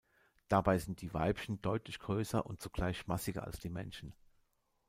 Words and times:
Dabei 0.47 0.79
sind 0.79 1.01
die 1.03 1.13
Weibchen 1.13 1.61
deutlich 1.61 1.99
größer 1.99 2.43
und 2.43 2.59
zugleich 2.59 3.05
massiger 3.05 3.43
als 3.45 3.59
die 3.59 3.69
Männchen. 3.69 4.15